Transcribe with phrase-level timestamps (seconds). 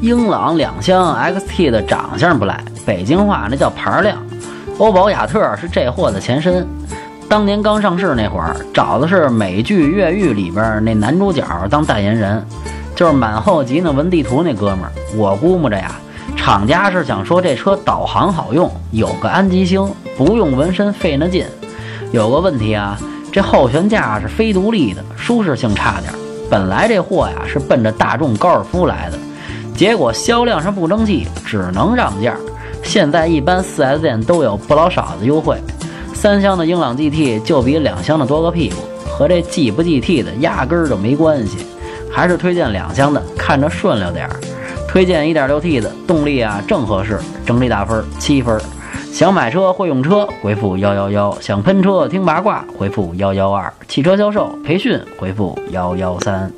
[0.00, 4.16] 英朗两厢 XT 的长相不赖，北京话那叫牌亮。
[4.78, 6.64] 欧宝雅特是这货的前身。
[7.28, 12.40] 当年刚上市那会儿，找的是美剧《越狱》里边那男主角当代言人，
[12.94, 14.92] 就是满后级那文地图那哥们儿。
[15.16, 15.90] 我估摸着呀，
[16.36, 19.84] 厂家是想说这车导航好用，有个安吉星，
[20.16, 21.44] 不用纹身费那劲。
[22.12, 22.96] 有个问题啊，
[23.32, 26.12] 这后悬架是非独立的，舒适性差点。
[26.48, 29.18] 本来这货呀是奔着大众高尔夫来的。
[29.78, 32.36] 结果销量上不争气，只能让价。
[32.82, 35.56] 现在一般 4S 店都有不老少的优惠。
[36.12, 38.76] 三厢的英朗 GT 就比两厢的多个屁股，
[39.08, 41.58] 和这 G 不 GT 的压根儿就没关系。
[42.10, 44.36] 还是推荐两厢的，看着顺溜点儿。
[44.88, 48.60] 推荐 1.6T 的，动力啊正合适，整体打分七分。
[49.12, 56.52] 想买车会用车，回复幺幺幺；想喷车听八卦，回复幺幺二；汽车销售培训，回复幺幺三。